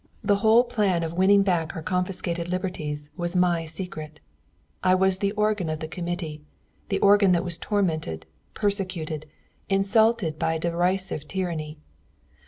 The 0.23 0.37
whole 0.37 0.63
plan 0.63 1.03
of 1.03 1.13
winning 1.13 1.43
back 1.43 1.75
our 1.75 1.83
confiscated 1.83 2.49
liberties 2.49 3.11
was 3.15 3.35
my 3.35 3.67
secret; 3.67 4.19
I 4.83 4.95
was 4.95 5.19
the 5.19 5.31
organ 5.33 5.69
of 5.69 5.79
the 5.79 5.87
Committee, 5.87 6.41
the 6.89 6.97
organ 7.01 7.33
that 7.33 7.43
was 7.43 7.59
tormented, 7.59 8.25
persecuted, 8.55 9.27
insulted 9.69 10.39
by 10.39 10.55
a 10.55 10.59
derisive 10.59 11.27
tyranny. 11.27 11.77